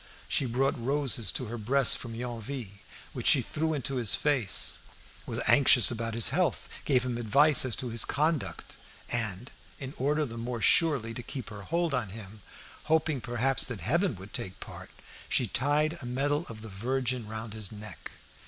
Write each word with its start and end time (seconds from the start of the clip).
She 0.27 0.47
brought 0.47 0.83
roses 0.83 1.31
to 1.33 1.45
her 1.45 1.59
breast 1.59 1.95
from 1.95 2.15
Yonville, 2.15 2.79
which 3.13 3.27
she 3.27 3.43
threw 3.43 3.75
into 3.75 3.97
his 3.97 4.15
face; 4.15 4.79
was 5.27 5.39
anxious 5.45 5.91
about 5.91 6.15
his 6.15 6.29
health, 6.29 6.67
gave 6.85 7.05
him 7.05 7.19
advice 7.19 7.63
as 7.65 7.75
to 7.75 7.89
his 7.89 8.03
conduct; 8.03 8.77
and, 9.09 9.51
in 9.79 9.93
order 9.99 10.25
the 10.25 10.39
more 10.39 10.59
surely 10.59 11.13
to 11.13 11.21
keep 11.21 11.51
her 11.51 11.61
hold 11.61 11.93
on 11.93 12.09
him, 12.09 12.39
hoping 12.85 13.21
perhaps 13.21 13.67
that 13.67 13.81
heaven 13.81 14.15
would 14.15 14.33
take 14.33 14.53
her 14.53 14.57
part, 14.71 14.89
she 15.29 15.45
tied 15.45 15.99
a 16.01 16.07
medal 16.07 16.47
of 16.49 16.63
the 16.63 16.69
Virgin 16.69 17.27
round 17.27 17.53
his 17.53 17.71
neck. 17.71 18.09